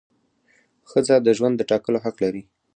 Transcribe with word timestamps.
ښځه 0.89 1.15
د 1.21 1.27
ژوند 1.37 1.55
د 1.57 1.61
ټاکلو 1.69 1.97
حق 2.05 2.15
لري. 2.23 2.43